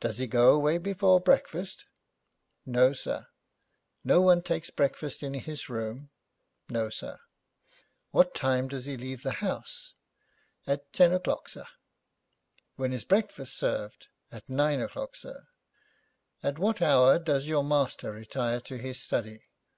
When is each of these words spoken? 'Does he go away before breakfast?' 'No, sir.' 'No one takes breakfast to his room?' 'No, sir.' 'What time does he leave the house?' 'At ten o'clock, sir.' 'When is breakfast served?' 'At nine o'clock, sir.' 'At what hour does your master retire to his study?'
'Does 0.00 0.16
he 0.16 0.26
go 0.26 0.54
away 0.54 0.78
before 0.78 1.20
breakfast?' 1.20 1.84
'No, 2.64 2.94
sir.' 2.94 3.26
'No 4.02 4.22
one 4.22 4.40
takes 4.42 4.70
breakfast 4.70 5.20
to 5.20 5.38
his 5.38 5.68
room?' 5.68 6.08
'No, 6.70 6.88
sir.' 6.88 7.18
'What 8.10 8.34
time 8.34 8.68
does 8.68 8.86
he 8.86 8.96
leave 8.96 9.22
the 9.22 9.32
house?' 9.44 9.92
'At 10.66 10.90
ten 10.94 11.12
o'clock, 11.12 11.46
sir.' 11.50 11.66
'When 12.76 12.94
is 12.94 13.04
breakfast 13.04 13.54
served?' 13.54 14.06
'At 14.32 14.48
nine 14.48 14.80
o'clock, 14.80 15.14
sir.' 15.14 15.44
'At 16.42 16.58
what 16.58 16.80
hour 16.80 17.18
does 17.18 17.46
your 17.46 17.62
master 17.62 18.12
retire 18.12 18.60
to 18.62 18.78
his 18.78 18.98
study?' 19.02 19.42